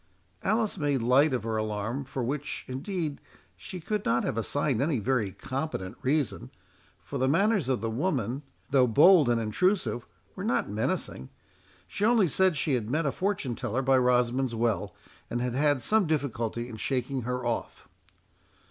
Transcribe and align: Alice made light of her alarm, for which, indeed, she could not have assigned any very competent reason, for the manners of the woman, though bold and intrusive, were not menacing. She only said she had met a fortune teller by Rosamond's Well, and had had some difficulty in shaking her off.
Alice 0.41 0.79
made 0.79 1.03
light 1.03 1.31
of 1.31 1.43
her 1.43 1.57
alarm, 1.57 2.05
for 2.05 2.23
which, 2.23 2.65
indeed, 2.67 3.21
she 3.55 3.79
could 3.79 4.03
not 4.03 4.23
have 4.23 4.35
assigned 4.35 4.81
any 4.81 4.97
very 4.97 5.31
competent 5.31 5.95
reason, 6.01 6.49
for 7.03 7.19
the 7.19 7.27
manners 7.27 7.69
of 7.69 7.81
the 7.81 7.89
woman, 7.91 8.41
though 8.71 8.87
bold 8.87 9.29
and 9.29 9.39
intrusive, 9.39 10.07
were 10.35 10.43
not 10.43 10.67
menacing. 10.67 11.29
She 11.87 12.03
only 12.03 12.27
said 12.27 12.57
she 12.57 12.73
had 12.73 12.89
met 12.89 13.05
a 13.05 13.11
fortune 13.11 13.53
teller 13.53 13.83
by 13.83 13.99
Rosamond's 13.99 14.55
Well, 14.55 14.95
and 15.29 15.39
had 15.39 15.53
had 15.53 15.83
some 15.83 16.07
difficulty 16.07 16.67
in 16.67 16.77
shaking 16.77 17.21
her 17.21 17.45
off. 17.45 17.87